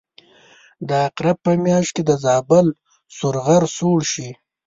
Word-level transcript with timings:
د 0.87 0.89
عقرب 1.05 1.37
په 1.45 1.51
میاشت 1.65 1.91
کې 1.95 2.03
د 2.05 2.11
زابل 2.25 2.65
سور 3.17 3.35
غر 3.45 3.63
سوړ 3.77 3.99
شي. 4.11 4.29